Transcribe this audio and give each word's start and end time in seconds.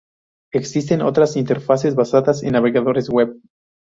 Existen 0.51 1.03
otras 1.03 1.37
interfaces 1.37 1.93
basadas 1.93 2.41
en 2.41 2.53
navegadores 2.53 3.07
Web. 3.07 3.37